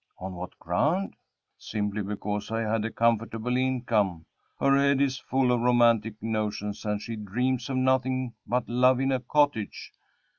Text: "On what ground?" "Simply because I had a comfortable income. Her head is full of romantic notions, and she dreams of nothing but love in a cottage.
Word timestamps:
"On 0.17 0.33
what 0.33 0.57
ground?" 0.57 1.15
"Simply 1.59 2.01
because 2.01 2.49
I 2.49 2.61
had 2.61 2.83
a 2.85 2.89
comfortable 2.91 3.55
income. 3.55 4.25
Her 4.59 4.75
head 4.75 4.99
is 4.99 5.19
full 5.19 5.51
of 5.51 5.61
romantic 5.61 6.15
notions, 6.23 6.83
and 6.85 6.99
she 6.99 7.15
dreams 7.15 7.69
of 7.69 7.77
nothing 7.77 8.33
but 8.47 8.67
love 8.67 8.99
in 8.99 9.11
a 9.11 9.19
cottage. 9.19 9.91